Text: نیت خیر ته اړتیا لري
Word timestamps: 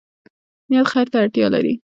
نیت 0.69 0.87
خیر 0.91 1.07
ته 1.11 1.17
اړتیا 1.23 1.47
لري 1.53 1.73